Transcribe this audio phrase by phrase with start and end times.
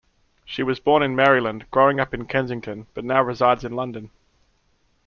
[0.45, 4.09] She was born in Maryland, growing up in Kensington, but now resides in London.